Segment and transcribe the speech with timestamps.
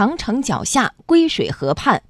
[0.00, 2.02] 长城脚下，归水河畔。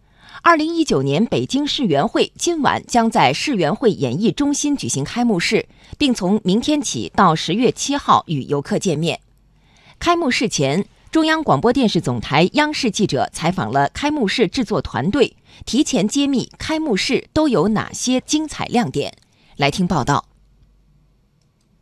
[0.43, 5.67] 二零一九年北京世园会今晚将在世园会演艺中心举行开幕式，
[5.99, 9.19] 并从明天起到十月七号与游客见面。
[9.99, 15.37] 开幕式前，中央广播电视总台央视记者采访了开幕式制作团队，
[15.67, 19.13] 提前揭秘开幕式都有哪些精彩亮点。
[19.57, 20.30] 来听报道。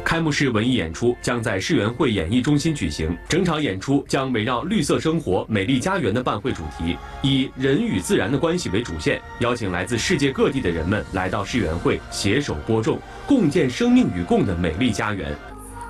[0.05, 15.37] 开幕式文艺演出将在世园会演艺中心举行，整场演出将围绕“绿色生活，美丽家园”的办会主题，以人与自然的关系为主线，邀请来自世界各地的人们来到世园会，携手播种，共建生命与共的美丽家园。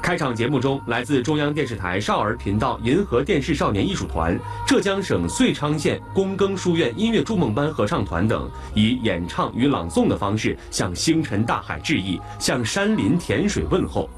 [0.08, 14.08] 开场节目中，来自中央电视台少儿频道银河电视少年艺术团、浙江省遂昌县躬耕书院音乐筑梦班合唱团等，以演唱与朗诵的方式向星辰大海致意，向山林田水问候。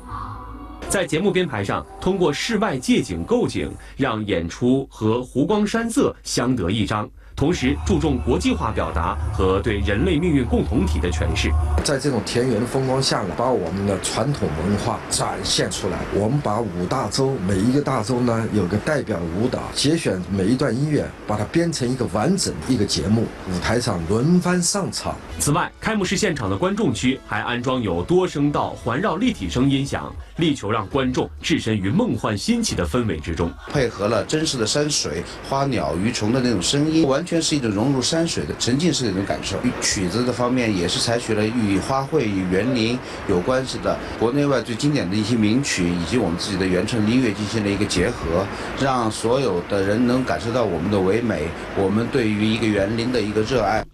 [0.89, 7.11] 在节目编排上，通过室外借景构景，让演出和湖光山色相得益彰。
[7.41, 11.51] 同时注重国际化表达和对人类命运共同体的诠释，
[11.83, 15.97] 在这种田园的风光下呢，把我们的传统文化展现出来。
[16.15, 25.17] 我们把五大洲每一个大洲呢有个代表舞蹈，节选每一段音乐，把它编成一个完整一个节目，舞台上轮番上场。
[25.39, 37.25] 此外，开幕式现场的观众区还安装有多声道环绕立体声音响，力求让观众置身于梦幻新奇的氛围之中，配合了真实的山水、花鸟鱼虫的那种声音，完。
[37.31, 39.57] 全是一种融入山水的沉浸式的一种感受。
[39.81, 48.45] 曲子的方面也是采取了与花卉、与园林有关系的国内外最经典的一些名曲，以及我们自己的原创音乐进行了一个结合，
[48.81, 51.47] 让所有的人能感受到我们的唯美，
[51.79, 53.87] 我们对于一个园林的一个热爱。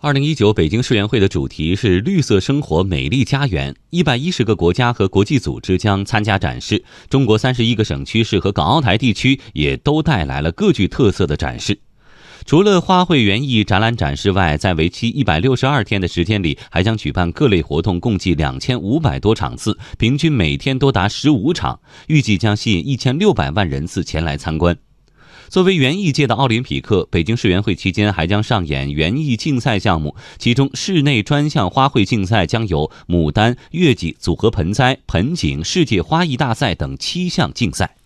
[0.00, 11.78] 二零一九北京世园会的主题是“绿色生活，美丽家园”，一百一十个国家和国际组织将参加展示，中国三十一个省区市和港澳台地区也都带来了各具特色的展示。
[12.46, 24.76] 除了花卉园艺展览展示外，在为期一百六十二天的时间里，还将举办各类活动，共计两千五百多场次，平均每天多达十五场，预计将吸引一千六百万人次前来参观。
[25.48, 37.96] 作为园艺界的奥林匹克，北京世园会期间还将上演园艺竞赛项目，其中室内专项花卉竞赛将有牡丹、月季组合盆栽、盆景世界花艺大赛等七项竞赛。